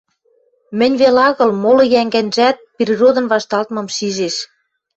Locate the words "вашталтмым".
3.33-3.87